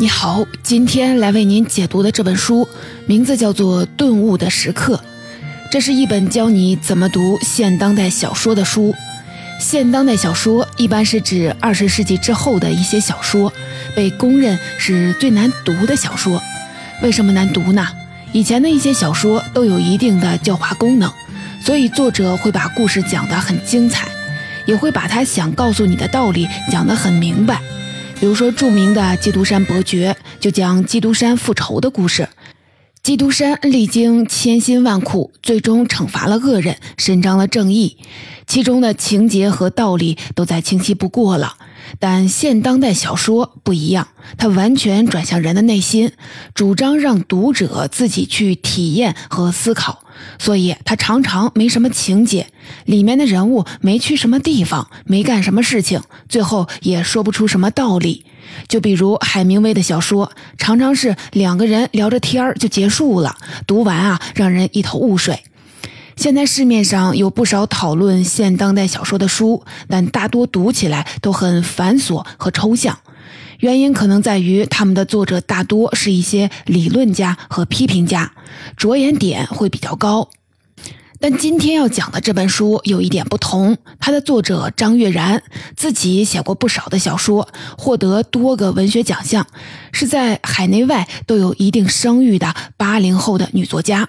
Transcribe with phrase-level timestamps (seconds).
[0.00, 2.68] 你好，今天来为您解读的这本书
[3.06, 4.94] 名字叫做《顿悟的时刻》，
[5.72, 8.94] 这是一本教你怎么读现当代小说的书。
[9.58, 13.52] 现当代小说一般是指二十世纪之后的一些小说，
[13.96, 16.40] 被公认是最难读的小说。
[17.02, 17.88] 为什么难读呢？
[18.30, 21.12] 以前的一些小说都有一定的教化功能，
[21.60, 24.06] 所以作者会把故事讲得很精彩，
[24.64, 27.60] 也会把他想告诉你的道理讲得很明白。
[28.20, 32.28] 比如说，著名的《基督山伯爵》就讲基督山复仇的故事。
[33.00, 37.96] 基督山历经千辛万苦，最终惩罚了恶人，伸张了正义，
[38.48, 41.54] 其中的情节和道理都再清晰不过了。
[42.00, 46.10] 但现当代小说不一样，它完全转向人的内心，
[46.54, 50.02] 主张让读者自己去体验和思考。
[50.38, 52.46] 所以，它常常没什么情节，
[52.84, 58.24] 里面的人物没去什么地方，没干什么事情，最后也说不出什么道理。
[58.66, 65.42] 就比如海明威的小说，常常是两个人聊着天儿就结束了，读完啊，让人一头雾水。
[66.16, 72.98] 现在市面上有不少讨论现当代小说的书，但大多读起来都很繁琐和抽象。
[73.58, 78.32] 原因可能在于他们的作者大多是一些理论家和批评家，
[78.76, 80.28] 着眼点会比较高。
[81.20, 85.42] 但今天要讲的这本书有一点不同，它的作者张悦然
[85.76, 89.44] 自己写过不少的小说，获得多个文学奖项，
[89.90, 94.08] 是在海内外都有一定声誉的八零后的女作家。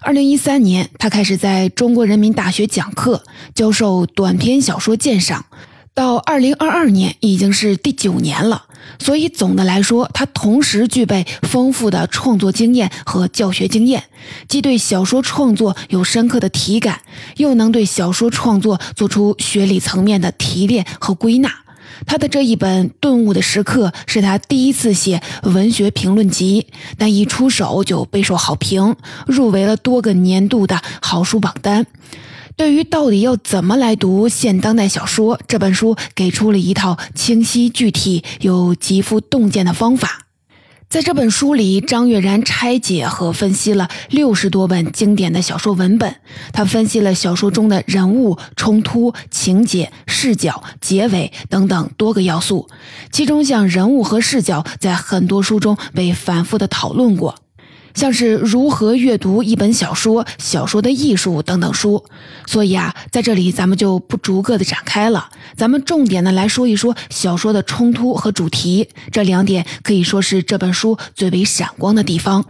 [0.00, 3.22] 二零一三年，她开始在中国人民大学讲课，
[3.54, 5.44] 教授短篇小说鉴赏。
[5.92, 8.66] 到二零二二年已经是第九年了，
[8.98, 14.04] 所以总的来说，他同时具备丰富的创作经验和教学经验，
[14.48, 17.00] 既对小说创作有深刻的体感，
[17.36, 21.50] 又能对小说创作做出学理层面的提炼和归纳。
[22.06, 26.66] 他的这一本《顿悟的时刻》是他第一次写文学评论集，
[26.96, 28.94] 但一出手就备受好评，
[29.26, 31.86] 入围了多个年度的好书榜单。
[32.58, 40.26] 对于到底要怎么来读现当代小说，这本书给出了一套清晰、具体又极富洞见的方法。
[40.88, 46.16] 在这本书里，张悦然拆解和分析了六十多本经典的小说文本，
[46.52, 52.68] 他分析了小说中的人物冲突、情节、视角、结尾等等多个要素，
[53.12, 57.36] 其中像人物和视角，在很多书中被反复的讨论过。
[57.98, 62.04] 像是如何阅读一本小说、小说的艺术等等书，
[62.46, 72.44] 所以啊，在这里咱们就不逐个的展开了，咱们重点的来说一说小说的冲突和主题，这两点可以说是这本书最为闪光的地方。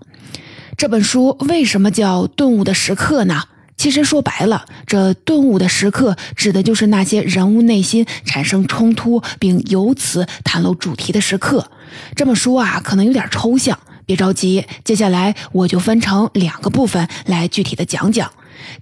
[0.76, 3.44] 这本书为什么叫顿悟的时刻呢？
[3.76, 11.70] 其实说白了，这顿悟的时刻指的就是那些人物内心产生冲突，并由此袒露主题的时刻。
[12.14, 13.78] 这么说啊，可能有点抽象。
[14.08, 18.32] 别着急，接下来我就分成两个部分来具体的讲讲。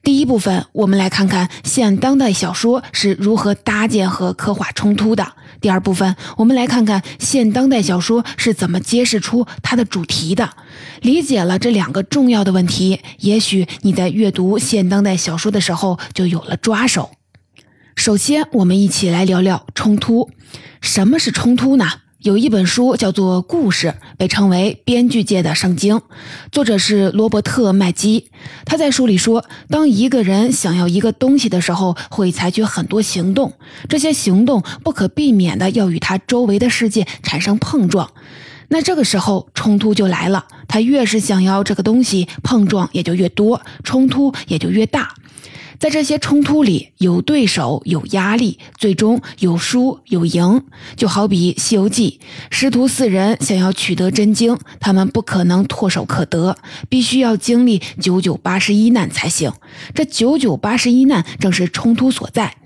[0.04, 5.32] 第一部分，我们来看看现当代小说是如何搭建和刻画冲突的。
[5.60, 10.48] 第二部分，我们来看看现当代小说是怎么揭示出它的主题的。
[11.00, 17.10] 理解了这两个重要的问题，也许你在阅读现当代小说的时候就有了抓手。
[17.97, 20.31] 首先，我们一起来聊聊冲突。
[20.81, 21.86] 什么是冲突呢？
[22.26, 23.87] 有一本书叫做《故事》，
[24.19, 26.03] 被称为编剧界的圣经。
[26.50, 28.31] 作者是罗伯特·麦基。
[28.64, 33.53] 他在书里说，当一个人想要一个东西的时候，会采取很多行动，
[33.88, 38.10] 这些行动不可避免的要与他周围的世界产生碰撞。
[38.70, 40.47] 那这个时候冲突就来了。
[40.66, 45.15] 他越是想要这个东西，碰撞也就越多，冲突也就越大。
[45.78, 50.64] 在这些冲突里，有对手，有压力，最终有输有赢。
[50.97, 52.20] 就好比《西游记》，
[52.50, 56.56] 师徒四人想要取得真经，他们不可能唾手可得，
[56.89, 59.53] 必须要经历九九八十一难才行。
[59.95, 62.56] 这九九八十一难正是冲突所在。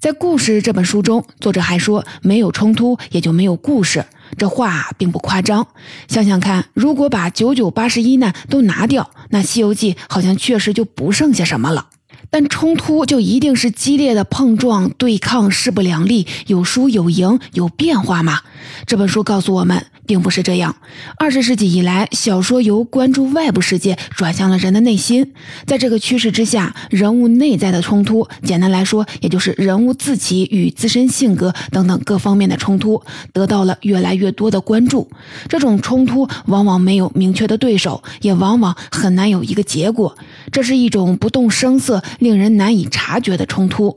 [0.00, 4.04] 在《故事》这本书中，作者还说：“没有冲突，也就没有故事。”
[4.38, 5.66] 这话并不夸张。
[6.06, 11.88] 想想看，如果把九九八十一难都拿掉，那《西游记》好像确实就不剩下什么了。
[12.30, 18.40] 但冲突就一定是激烈的碰撞、对抗、势不两立，有输有赢，有变化吗？
[18.86, 19.86] 这本书告诉我们。
[20.08, 20.74] 并不是这样。
[21.18, 25.34] 二十世纪以来，小说由关注外部世界转向了人的内心。
[25.66, 33.02] 在这个趋势之下，人物内在的冲突，简单来说，也就是人物自己与自身性格等等各方面的冲突，
[33.34, 35.10] 得到了越来越多的关注。
[35.48, 40.16] 这种冲突往往没有明确的对手，也往往很难有一个结果。
[40.50, 43.94] 这是一种不动声色、令人难以察觉的冲突。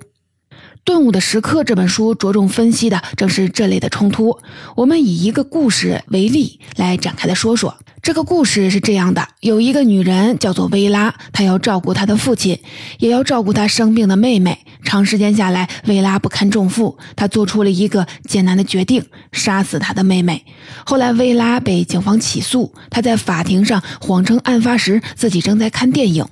[0.83, 4.37] 顿悟的时刻》这本书着重分析的正是这类的冲突。
[4.75, 7.77] 我们以一个故事为例来展开的说说。
[8.01, 12.59] 这个故事是这样的：有一个女人叫做薇拉，她要照顾她的父亲，
[12.97, 14.65] 也要照顾她生病的妹妹。
[14.83, 20.43] 长时间下来，薇拉不堪重负，她做出了一个艰难的决定，杀死她的妹妹。
[20.83, 26.25] 后来，薇拉被警方起诉，她在法庭上谎称案发时自己正在看电影。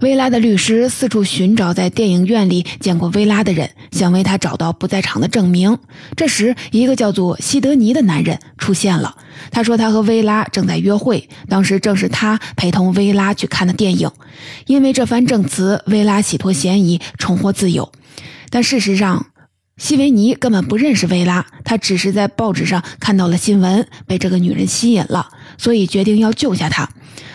[0.00, 5.78] 薇拉的律师四处寻找在电影院里见过薇拉的人，想为她找到不在场的证明。
[6.16, 9.16] 这时，一个叫做西德尼的男人出现了。
[9.50, 14.10] 他说他和薇拉正在约会，当时正是他陪同薇拉去看的电影。
[14.66, 17.92] 因为这番证词，薇拉洗脱嫌疑，重获自由。
[18.50, 19.26] 但事实上，
[19.76, 25.28] 西维尼根本不认识薇拉，他只是在报纸上看到了新闻，被这个女人吸引了，
[25.58, 26.88] 所以决定要救下他。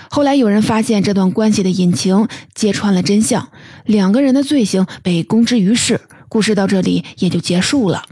[0.10, 3.50] 后来有人发现这段关系的隐情，揭穿了真相，
[3.86, 6.02] 两个人的罪行被公之于世。
[6.28, 8.04] 故事到这里也就结束了。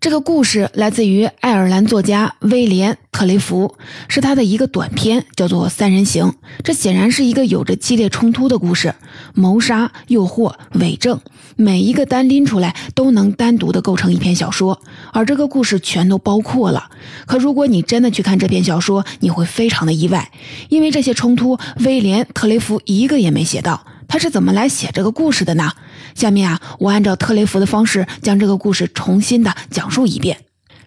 [0.00, 3.76] 这个故事来自于爱尔兰作家威廉·特雷弗，
[4.08, 6.26] 是他的一个短篇，叫做《三人行》。
[6.62, 8.94] 这显然是一个有着激烈冲突的故事，
[9.34, 11.20] 谋杀、诱惑、伪证，
[11.56, 14.80] 每一个单拎出来都能单独的构成一篇小说，
[15.12, 16.90] 而这个故事全都包括了。
[17.26, 20.30] 可如果你真的去看这篇小说，你会非常的意外，
[20.68, 23.86] 因为这些冲突，威廉·特雷弗一个也没写到。
[24.08, 25.72] 他是怎么来写这个故事的呢？
[26.14, 30.38] 下面啊，我按照特雷弗的方式将这个故事重新的讲述一遍。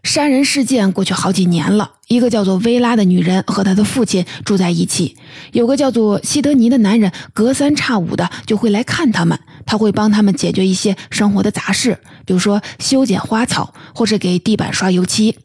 [0.02, 5.18] 杀人事件过去好几年了，一个叫做薇拉的女人和她的父亲住在一起，
[5.52, 12.00] 有个叫做西德尼的男人，隔三差五的就会来看他们，他会帮他们解决一些生活的杂事，
[12.30, 15.36] 比如说修剪花草或者给地板刷油漆。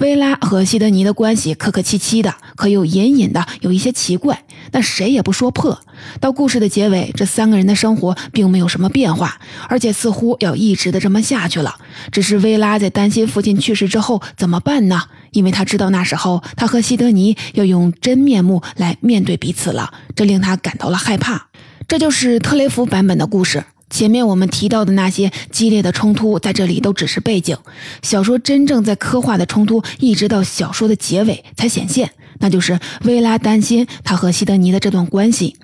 [0.00, 5.78] 薇拉和西德尼的关系客客气气的，可又隐隐的有一些奇怪，但谁也不说破。
[6.20, 9.38] 到故事的结尾，这三个人的生活并没有什么变化，
[9.68, 11.76] 而且似乎要一直的这么下去了。
[12.10, 15.02] 只是薇拉在担心父亲去世之后怎么办呢？
[15.32, 21.48] 因为他知道那时候他和西德尼要用真面目来面对彼此了，这令他感到了害怕。
[21.86, 23.62] 这就是特雷弗版本的故事。
[23.90, 27.56] 前面我们提到的那些激烈的冲突，在这里都只是背景。
[28.02, 32.10] 小说真正在刻画的冲突，一直到小说的结尾才显现，
[32.40, 35.56] 那就是薇拉担心他和西德尼的这段关系。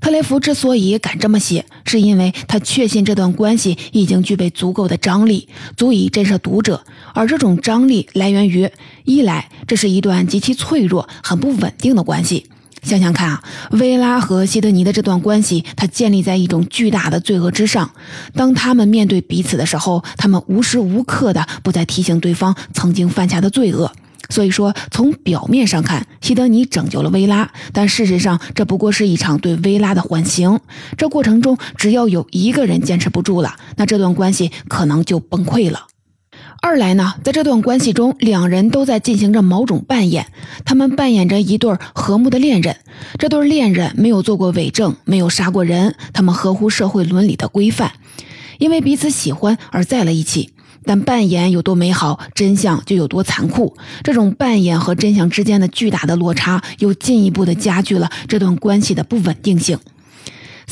[0.00, 6.84] 特雷弗之所以敢这么写，是因为他确信这段关系已经具备足够的张力，足以震慑读者。
[7.14, 8.70] 而这种张力来源于：
[9.04, 12.46] 一来，这是一段极其脆弱、很不稳定的关系。
[12.82, 17.90] 想想看啊，薇拉和西德尼的这段关系，它建立在一种巨大的罪恶之上。
[18.34, 23.92] 当他们面对彼此的时候，他们无时无刻的不在提醒对方曾经犯下的罪恶。
[24.28, 30.58] 所以说，从表面上看，西德尼拯救了薇拉，但事实上，这不过是一场对薇拉的缓刑。
[30.96, 35.86] 这过程中，只要有一个人坚持不住了，那这段关系可能就崩溃了。
[36.64, 40.28] 二来呢，在这段关系中，两人都在进行着某种扮演，
[40.64, 42.76] 他们扮演着一对和睦的恋人。
[43.18, 47.90] 这对恋人没有做过伪证，没有杀过人，他们合乎社会伦理的规范，
[48.58, 50.50] 因为彼此喜欢而在了一起。
[50.84, 53.76] 但扮演有多美好，真相就有多残酷。
[54.04, 59.78] 这种扮演和真相之间的巨大的落差，又进一步的加剧了这段关系的不稳定性。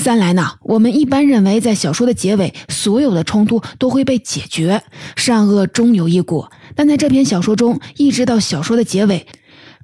[0.00, 4.82] 三来呢，我们一般认为，在小说的结尾，所有的冲突都会被解决，
[5.14, 6.50] 善恶终有一果。
[6.74, 9.26] 但在这篇小说中，一直到小说的结尾。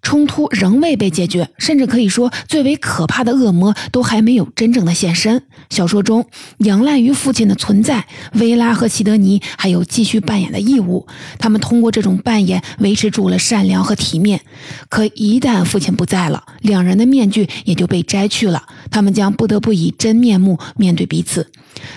[0.07, 5.43] 冲突仍未被解决，甚至可以说，最为可怕的恶魔都还没有真正的现身。
[5.69, 6.25] 小说中，
[6.59, 11.09] 仰赖于父亲的存在，薇拉和西德尼还有继续扮演的义务。
[11.41, 14.43] 他们通过这种扮演维持住了善良和体面。
[14.89, 21.51] 可一旦父亲不在了，两人的面具也就被摘去了，他们将不得不以真面目面对彼此。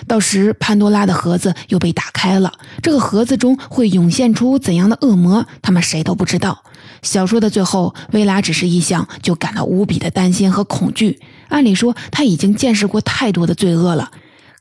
[0.08, 6.64] 到时，潘多拉的盒子又被打开了，这个盒子中会涌现出怎样的恶魔，他们谁都不知道。
[7.02, 11.18] 小说的最后，薇拉只是一想就感到无比的担心和恐惧。
[11.48, 14.10] 按理说，他已经见识过太多的罪恶了，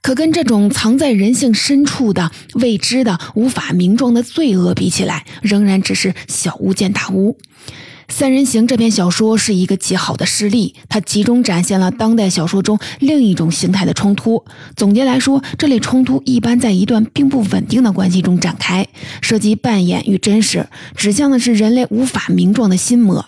[0.02, 7.38] 可跟这种藏在人性深处的未知的、无法名状的罪恶比起来，仍然只是小巫见大巫。
[8.12, 14.44] 《三人行》这篇小说是一个极好的事例，它集中展现了当代小说中另一种形态的冲突。
[14.76, 18.86] 总结来说，这类冲突一般在一段并不稳定的关系中展开，
[19.22, 23.24] 涉及扮演与真实，指向的是人类无法名状的心魔。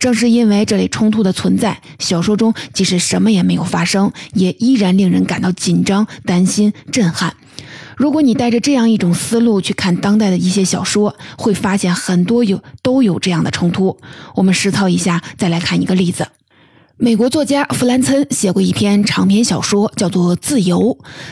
[0.00, 7.36] 正是因为这类冲突的存在，小说中即使什么也没有发生，也依然令人感到紧张、担心、震撼。
[7.96, 13.96] 如果你带着这样一种思路去看当代的一些小说，会发现很多有都有这样的冲突。
[14.34, 16.26] 我们实操一下，再来看一个例子。
[16.96, 20.78] 美国作家弗兰岑写过一篇长篇小说，叫做《自由》。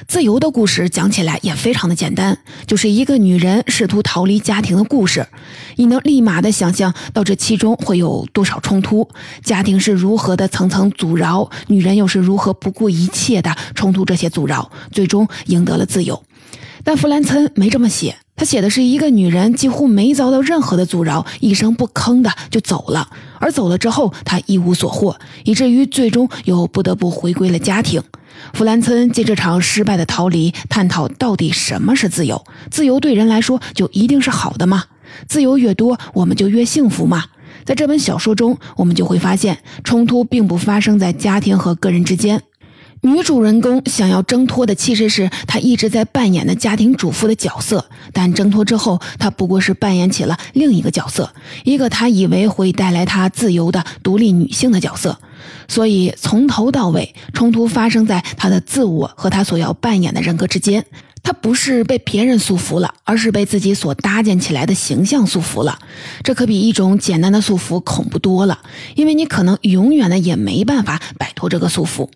[0.08, 5.24] 自由的故事讲起来也非常的简单，就是一个女人试图逃离家庭的故事。
[5.76, 9.08] 你能立马的想象到这其中会有多少冲突，
[9.44, 16.20] 家庭是如何的层层阻挠，女人又是如何不顾一切的冲突这些阻挠，最终赢得了自由。
[16.82, 18.16] 但弗兰岑没这么写。
[18.42, 23.08] 他写的是一个女人几乎没遭到任何的阻挠，一声不吭的就走了，
[23.38, 28.02] 而走了之后，她一无所获，以至于最终又不得不回归了家庭。
[28.52, 32.44] 弗兰岑借这场失败的逃离，探讨到底什么是自由？
[32.68, 34.86] 自由对人来说就一定是好的吗？
[35.28, 37.26] 自由越多，我们就越幸福吗？
[37.64, 42.42] 在这本小说中，我们就会发现，冲突并不发生在家庭和个人之间。
[43.04, 55.18] 女主人公想要挣脱的其实是她一直在扮演的家庭主妇的角色，但挣脱之后，她不过是扮演起了另一个角色，一个她以为会带来她自由的独立女性的角色。
[55.66, 60.86] 所以从头到尾，冲突发生在她的自我和她所要扮演的人格之间。
[61.24, 65.76] 她不是被别人束缚了，而是被自己所搭建起来的形象束缚了。
[66.22, 68.60] 这可比一种简单的束缚恐怖多了，
[68.94, 72.08] 因为你可能永远的也没办法摆脱这个束缚。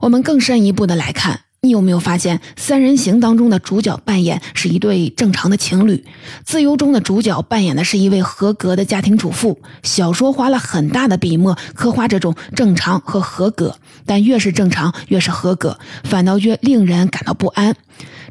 [0.00, 5.96] 我们更深一步的来看，你有没有发现，《三人行》当中的主角扮演是一对正常的情侣，
[6.42, 9.60] 《自由》中的主角扮演的是一位合格的家庭主妇。
[9.82, 13.76] 小说花了很大的笔墨刻画这种正常和合格，
[14.06, 17.76] 但越是正常，越是合格，反倒越令人感到不安。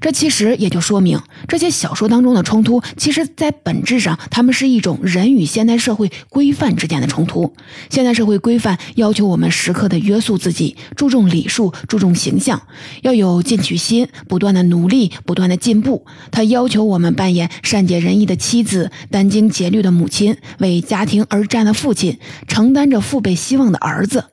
[0.01, 7.53] 这其实也就说明，这些小说当中的冲突，其实在本质上，他们是一种人与现代社会规范之间的冲突。
[7.89, 12.62] 现代社会规范要求我们时刻的约束自己，注重礼数，注重形象，
[13.01, 16.06] 要有进取心，不断的努力，不断的进步。
[16.32, 24.25] 他要求我们扮演善解人意的妻子，殚精竭虑的母亲，为家庭而战的父亲，承担着父辈希望的儿子。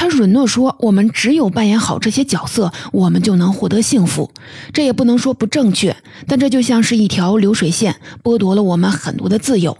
[0.00, 4.30] 他允诺说：“我们只有扮演好这些角色，我们就能获得幸福。”
[4.72, 5.94] 这也不能说不正确，
[6.26, 9.76] 但这就像是一条流水线，剥夺了我们很多的自由。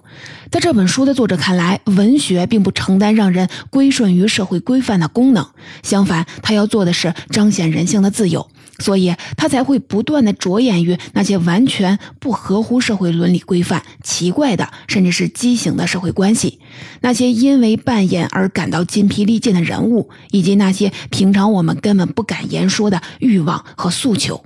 [0.50, 5.46] 在这本书的作者看来，文学并不承担让人归顺于社会规范的功能，
[5.82, 8.46] 相反，他要做的是彰显人性的自由。
[8.80, 16.58] 所以，他才会不断的着眼于那些完全不合乎社会伦理规范、奇怪的，甚至是畸形的社会关系，
[17.02, 24.42] 那些因为扮演而感到筋疲力尽的人物，以及那些平常我们根本不敢言说的欲望和诉求。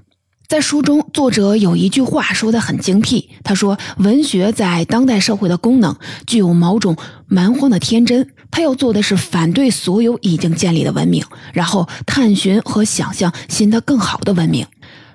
[0.47, 3.31] 在书中，作者有一句话说得很精辟。
[3.43, 14.65] 他说：“文学在当代社会的功能具有某种蛮荒的天真，他要做的是反对所有已经建立的文明，然后探寻和想象新的更好的文明。”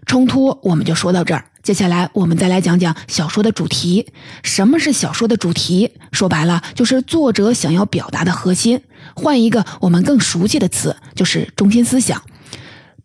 [0.05, 1.45] 冲突我们就说到这儿。
[1.63, 4.07] 接下来我们再来讲讲小说的主题。
[4.43, 5.91] 什么是小说的主题？
[6.11, 8.81] 说白了，就是作者想要表达的核心。
[9.15, 12.21] 换一个我们更熟悉的词，就是中心思想。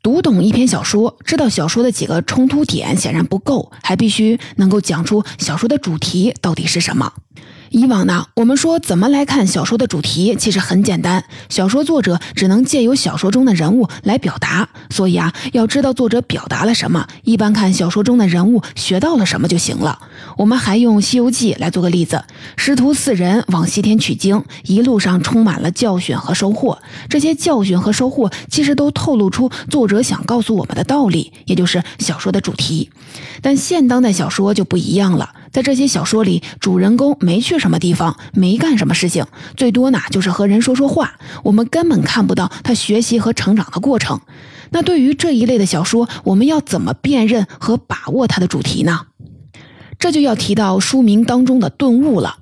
[0.02, 7.12] 读懂一篇小说，知道小说的几个冲突点显然不够，还必须能够讲出小说的主题到底是什么。
[7.74, 11.24] 以往呢，我们说怎么来看小说的主题，其实很简单。
[11.48, 19.98] 小说作者只能借由小说中的人物来表达，所以啊，要知道作者表达了什么，一般看小说中的人物学到了什么就行了。
[20.36, 22.22] 我们还用《西游记》来做个例子，
[22.56, 26.78] 师徒四人往西天取经，一路上充满了教训和收获。
[27.08, 32.92] 这些教训和收获其实都透露出作者想告诉我们的道理，也就是小说的主题。
[33.42, 35.30] 但现当代小说就不一样了。
[35.54, 39.24] 在这些小说里，主人公没去什么地方，没干什么事情，
[39.56, 41.14] 最多呢就是和人说说话。
[41.44, 44.20] 我们根本看不到他学习和成长的过程。
[44.70, 49.02] 那对于这一类的小说，我们要怎么辨认和把握它的主题呢？
[50.00, 52.38] 这就要提到书名当中的顿悟了。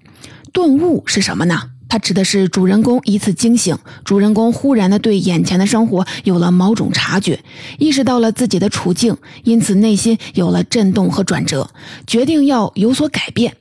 [0.55, 1.72] 顿悟是什么呢？
[1.93, 7.39] 它指的是主人公一次惊醒，主人公忽然的对眼前的生活有了某种察觉，
[7.79, 11.69] 意识到了自己的处境，因此内心有了震动和转折，
[12.07, 13.55] 决定要有所改变。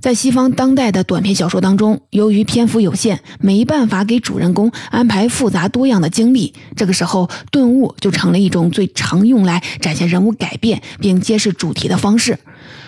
[0.00, 12.38] 在西方当代的短篇小说当中，由于篇幅有限，没办法给主人公安排复杂多样的经历，这个时候顿悟就成了一种最常用来展现人物改变并揭示主题的方式。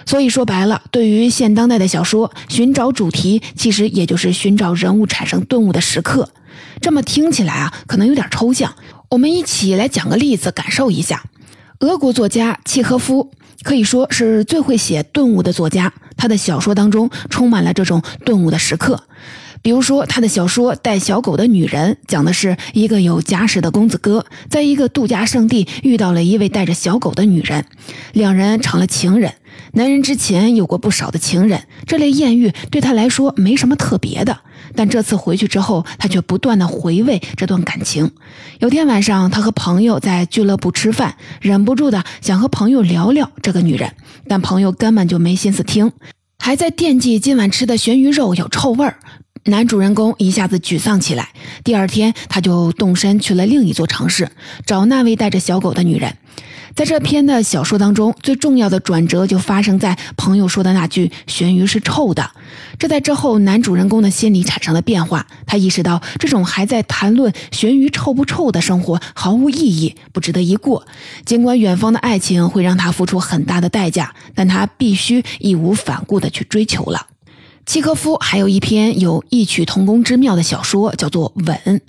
[0.07, 6.31] 所以说白了，对于现当代的小说，寻找主题其实也就是寻找人物产生顿悟的时刻。
[6.81, 8.75] 这么听起来啊，可能有点抽象。
[9.11, 11.25] 我们一起来讲个例子，感受一下。
[11.81, 13.31] 俄国作家契诃夫
[13.63, 19.03] 可以说是最会写顿悟的作家，他的小说当中充满了这种顿悟的时刻。
[19.61, 27.65] 比如说，他的小说《带小狗的女人》讲的是一个有家室的公子哥，在一个度假胜地遇到了一位带着小狗的女人，
[28.13, 29.35] 两人成了情人。
[29.73, 34.39] 男人之前有过不少的情人，这类艳遇对他来说没什么特别的。
[34.79, 38.13] 但这次回去之后，他却不断的回味这段感情。
[38.61, 43.93] 有天晚上，他和朋友在俱乐部吃饭，忍不住的想和朋友聊聊这个女人，
[44.29, 45.91] 但朋友根本就没心思听，
[46.39, 49.01] 还在惦记今晚吃的咸鱼肉有臭味儿。
[49.47, 51.31] 男主人公一下子沮丧起来。
[51.65, 54.31] 第二天，他就动身去了另一座城市，
[54.65, 56.17] 找那位带着小狗的女人。
[56.79, 62.31] 在这篇的小说当中，最重要的转折就发生在朋友说的那句“咸鱼是臭的”。
[62.79, 65.27] 这在之后男主人公的心里产生了变化。
[65.45, 70.87] 他意识到，这种还在谈论咸鱼臭不臭的生活毫无意义，不值得一过。
[71.25, 77.09] 尽管远方的爱情会让他付出很大的代价，但他必须义无反顾地去追求了。
[77.67, 81.81] 契诃夫还有一篇有异曲同工之妙的小说，叫做《吻》。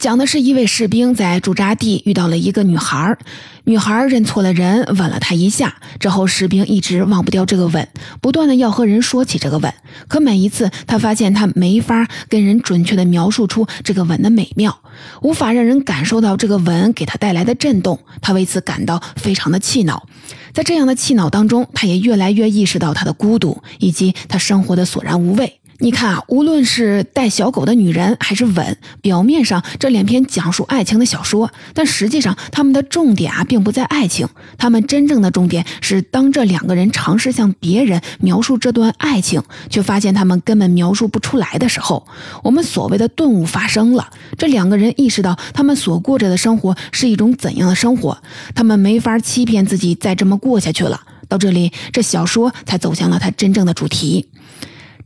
[0.00, 3.18] 讲的是一位士兵在驻扎地遇到了一个女孩，
[3.64, 5.76] 女孩认错了人，吻了他一下。
[5.98, 7.86] 之后，士兵一直忘不掉这个吻，
[8.22, 9.70] 不断的要和人说起这个吻。
[10.08, 14.80] 可每一次，他发现他没法跟人准确的描述出这个吻的美妙，
[15.20, 18.00] 无法让人感受到这个吻给他带来的震动。
[18.22, 20.08] 他为此感到非常的气恼。
[20.54, 25.59] 在这样的气恼当中，他也越来越意识到他的孤独以及他生活的索然无味。
[25.82, 42.06] 你看啊，无论是带小狗的女人，还是吻，表面上这两篇讲述爱情的小说，但实际上他们的重点啊，并不在爱情，他们真正的重点是，当这两个人尝试向别人描述这段爱情，却发现他们根本描述不出来的时候，
[42.42, 44.10] 我们所谓的顿悟发生了。
[44.36, 48.18] 这两个人意识到，他们所过着的生活是一种怎样的生活，
[48.54, 51.00] 他们没法欺骗自己再这么过下去了。
[51.26, 54.26] 到这里，这小说才走向了它真正的主题。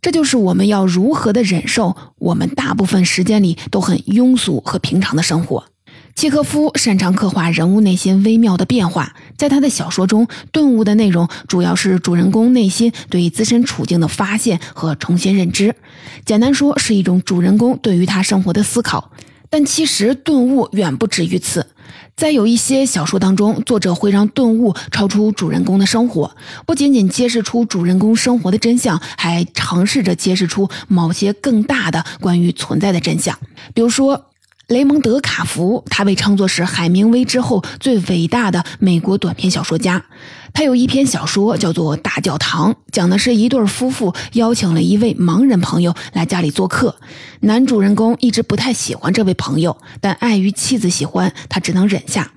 [0.05, 5.65] 这就是我们要如何的忍受我们大部分时间里都很庸俗和平常的生活。
[6.15, 15.75] 契诃夫擅长刻画人物内心微妙的变化，在他的小说中，顿悟的内容主要是主人公内心对自身处境的发现和重新认知。
[16.27, 19.11] 简单说，是一种主人公对于他生活的思考。
[19.49, 21.67] 但其实顿悟远不止于此。
[22.17, 33.37] 在有一些小说当中，作者会让顿悟超出主人公的生活，不仅仅揭示出主人公生活的真相，还尝试着揭示出某些更大的关于存在的真相。
[33.75, 34.27] 比如说，
[34.69, 40.03] 雷蒙德·卡福，他被称作是海明威之后最伟大的美国短篇小说家。
[40.55, 46.97] 他有一篇小说叫做《大教堂》，讲的是一对夫妇邀请了一位盲人朋友来家里做客。
[47.41, 52.33] 男主人公一直不太喜欢这位朋友，但碍于妻子喜欢，他只能忍下。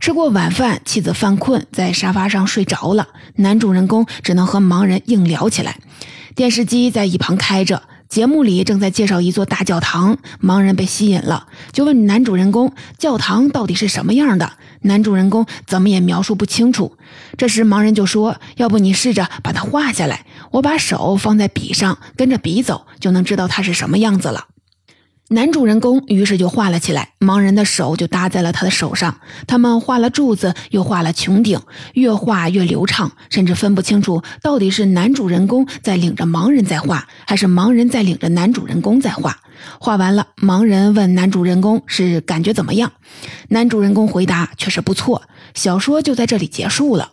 [0.00, 5.78] 吃过晚饭，妻子犯困，在沙发上睡着了，男主人公只能和盲人硬聊起来。
[6.34, 7.82] 电视机在一旁开着。
[8.08, 16.96] 节目里正在介绍一座大教堂，盲人被吸引了，就问男主人公：“教堂到底是什么样的？”男主人公怎么也描述不清楚。
[17.36, 24.46] 这时盲人就说：“要不你试着把它画下来，我把手放在笔上，跟着笔走，就能知道它是什么样子了。”
[25.30, 29.20] 男主人公于是就画了起来，盲人的手就搭在了他的手上。
[29.46, 31.60] 他们画了柱子，又画了穹顶，
[31.92, 39.36] 越画越流畅，甚至分不清楚到底是男主人公在领着盲人在画，还是盲人在领着男主人公在画。
[39.78, 42.92] 画完了，盲人问男主人公是感觉怎么样，
[43.48, 45.24] 男主人公回答确实不错。
[45.52, 47.10] 小说就在这里结束了。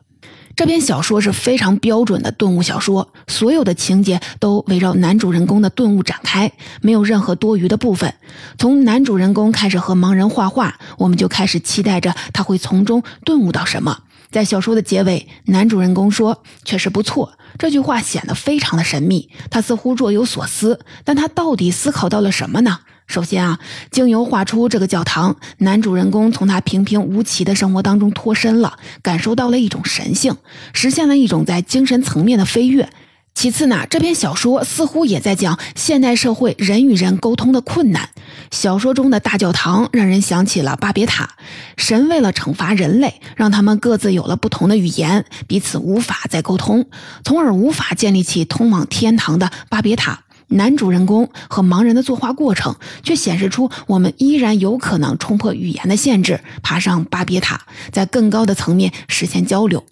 [0.56, 6.50] 这篇小说是非常标准的顿悟小说，所有的情节都围绕男主人公的顿悟展开，
[6.82, 8.14] 没有任何多余的部分。
[8.58, 14.04] 从男主人公开始和盲人画画，我们就开始期待着他会从中顿悟到什么。
[14.32, 22.80] 在小说的结尾，男主人公说：“确实不错。”这句话显得非常的神秘，他似乎若有所思，但他到底思考到了什么呢？
[23.08, 23.60] 首先啊，
[23.92, 30.36] 经由画出这个教堂，男主人公从他平平无奇的生活当中脱身了，感受到了一种神性，
[30.74, 32.90] 实现了一种在精神层面的飞跃。
[33.34, 38.10] 其次呢，这篇小说似乎也在讲现代社会人与人沟通的困难。
[38.50, 41.36] 小说中的大教堂让人想起了巴别塔，
[41.76, 46.88] 神为了惩罚人类，让他们各自有了不同的语言，彼此无法再沟通，
[47.26, 50.25] 从而无法建立起通往天堂的巴别塔。
[50.48, 59.84] 男主人公和盲人的作画过程，却显示出我们依然有可能冲破语言的限制，爬上巴别塔，在更高的层面实现交流。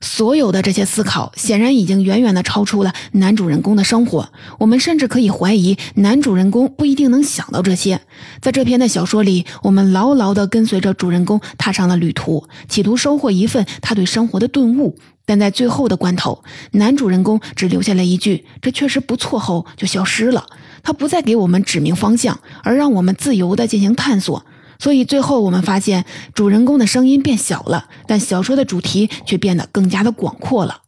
[0.00, 4.30] 所有的这些思考，显然已经远远的超出了男主人公的生活。
[4.58, 8.02] 我们甚至可以怀疑，男主人公不一定能想到这些。
[8.42, 14.98] 在这篇的小说里，我们牢牢地跟随着主人公踏上了旅途，企图收获一份他对生活的顿悟。
[15.26, 20.46] 但在最后的关头，男主人公只留下了一句“这确实不错”后就消失了。
[20.82, 24.44] 他不再给我们指明方向，而让我们自由地进行探索。
[24.78, 30.82] 所以最后我们发现，主人公的声音变小了，但小说的主题却变得更加的广阔了。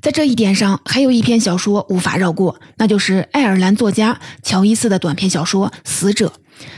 [0.00, 6.28] 在这一点上，还有一篇小说无法绕过，那就是爱尔兰作家乔伊斯的短篇小说《死者》。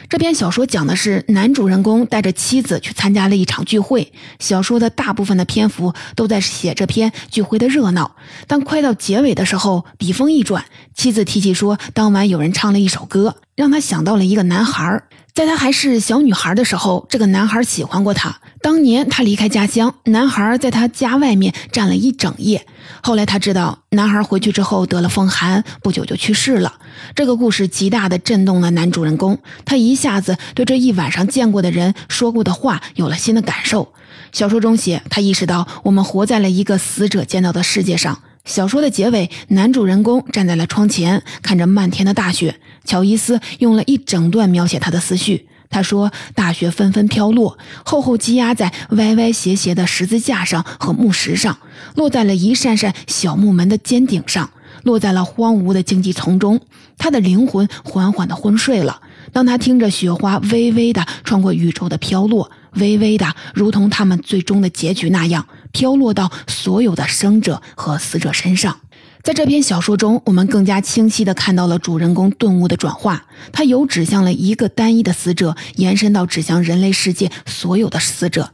[0.09, 4.13] 这篇小说讲的是男主人公带着妻子去参加了一场聚会。
[4.39, 8.17] 小说的大部分的篇幅都在写这篇聚会的热闹，
[8.47, 10.65] 但快到结尾的时候，笔锋一转，
[10.95, 15.03] 妻子提起说，当晚有人唱了一首歌，让他想到了一个男孩。
[15.35, 18.37] 在她还是小女孩的时候，这个男孩喜欢过她。
[18.61, 22.67] 当年她离开家乡，男孩在她家外面站了一整夜。
[23.03, 26.75] 后来她知道，男孩回去之后得了风寒，不久就去世了。
[27.15, 33.93] 这个故事极大的震动了男主人公，他一下子对这一晚上见过的人说过的话有了新的感受。
[34.33, 38.19] 小说中写，他意识到我们活在了一个死者见到的世界上。
[38.45, 42.57] 小说的结尾，男主人公站在了窗前，看着漫天的大雪。
[42.85, 45.47] 乔伊斯用了一整段描写他的思绪。
[45.71, 51.57] 他说：“大雪纷纷飘落，厚厚积压在歪歪斜斜的十字架上和木石上，
[51.95, 54.51] 落在了一扇扇小木门的尖顶上，
[54.83, 56.61] 落在了荒芜的荆棘丛中。
[56.99, 59.01] 他的灵魂缓缓地昏睡了。
[59.33, 68.81] 当他听着雪花微微地穿过宇宙的飘落，微微的，如同他们最终的结局那样，飘落到所有的生者和死者身上。”
[69.23, 73.25] 在这篇小说中，我们更加清晰地看到了主人公顿悟的转化。
[73.53, 78.47] 他由指向了一个单一的死者，延伸到指向人类世界所有的死者；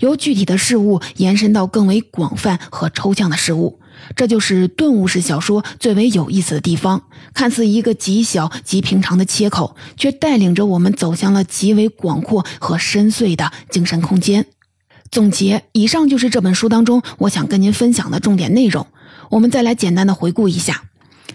[0.00, 3.80] 由具体的事物延伸到更为广泛和抽象的事物。
[4.14, 7.04] 这就是顿悟式小说最为有意思的地方。
[7.32, 14.44] 看似一个极小极平常的切口，却带领着我们走向了极为广阔和深邃的精神空间。
[15.10, 18.86] 总结：以上就是这本书当中我想跟您分享的重点内容。
[19.28, 20.84] 我们再来简单的回顾一下，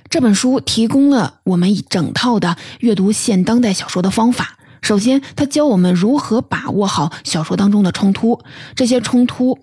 [0.10, 4.58] 这本书提供了我们一整套的阅读现当代小说的方法。
[4.82, 8.40] 首先，它教我们如何把握好小说当中的冲突，
[8.76, 9.60] 这些冲突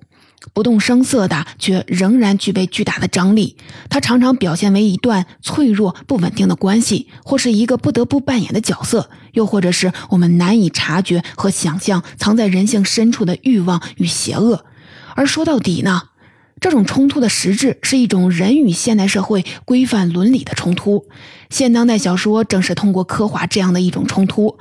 [0.52, 3.56] 不动声色的，却仍然具备巨大的张力。
[3.88, 14.64] 它常常表现为一段脆弱不稳定的关系，或是一个不得不扮演的角色，又或者是我们难以察觉和想象藏在人性深处的欲望与邪恶。
[15.14, 16.02] 而说到底呢？
[16.60, 21.06] 这种冲突的实质是一种人与现代社会规范伦理的冲突。
[21.50, 24.58] 现当代小说正是通过刻画这样的一种冲突，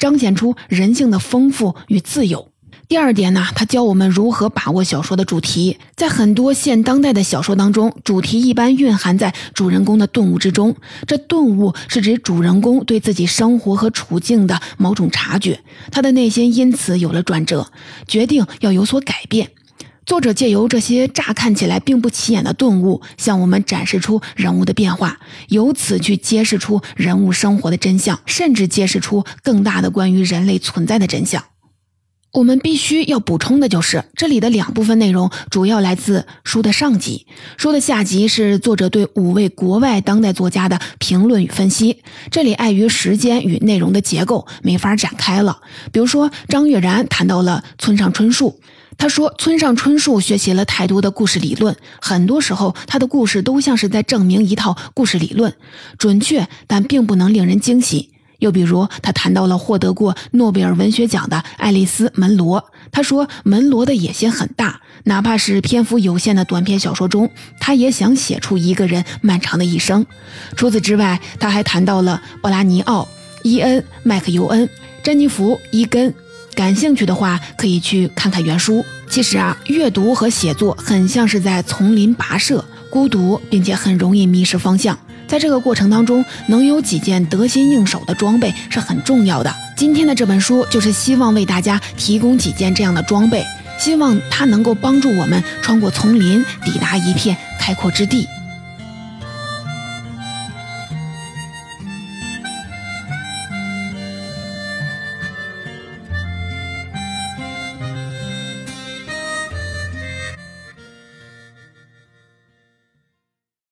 [0.00, 2.48] 彰显出人性的丰富与自由。
[2.88, 5.76] 第二点呢，他教我们如何把握小说的主题。
[5.94, 10.74] 在很多现当代的小说当中，主题一般蕴含在主人公的顿悟之中。
[11.06, 15.60] 这顿悟是指主人公对自己生活和处境的某种察觉，
[15.92, 17.70] 他的内心因此有了转折，
[18.06, 19.50] 决定要有所改变。
[20.06, 31.44] 作者借由这些乍看起来并不起眼的顿悟，向我们展示出人物的变化，由此去揭示出人物生活的真相，甚至揭示出更大的关于人类存在的真相。
[32.32, 42.02] 我们必须要补充的就是，这里的两部分内容主要来自书的上集，书的下集是作者对五位国外当代作家的评论与分析。
[42.30, 45.60] 这里碍于时间与内容的结构，没法展开了。
[45.90, 48.60] 比如说，张悦然谈到了村上春树。
[48.98, 55.54] 他说：“村上春树学习了太多的故事理论，很多时候他的故事都像是在证明一套故事理论，
[55.98, 62.72] 准确但并不能令人惊喜。”又比如，他谈到了获得过诺贝尔文学奖的爱丽丝·门罗。
[62.90, 70.06] 他说：“门罗的野心很大，哪怕是篇幅有限的短篇小说中，他也想写出一个人漫长的一生。”
[70.56, 73.06] 除此之外，他还谈到了布拉尼奥、
[73.42, 74.68] 伊恩·麦克尤恩、
[75.02, 76.14] 珍妮弗·伊根。
[76.54, 78.84] 感兴趣的话，可以去看看原书。
[79.08, 84.98] 其实啊，阅读和写作很像是在丛林跋涉，孤独，并且很容易迷失方向。
[85.28, 89.54] 在这个过程当中，能有几件得心应手的装备是很重要的。
[89.76, 93.44] 今天的这本书就是希望为大家提供几件这样的装备，
[93.78, 98.26] 希望它能够帮助我们穿过丛林，抵达一片开阔之地。